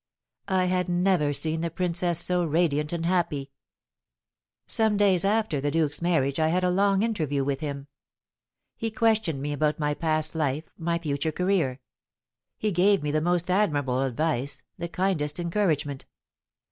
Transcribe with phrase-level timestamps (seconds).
[0.47, 3.51] I had never seen the princess so radiant and happy.
[4.65, 7.85] Some days after the duke's marriage I had a long interview with him.
[8.75, 11.81] He questioned me about my past life, my future career.
[12.57, 16.07] He gave me the most admirable advice, the kindest encouragement.